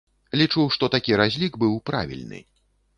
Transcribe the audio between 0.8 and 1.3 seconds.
такі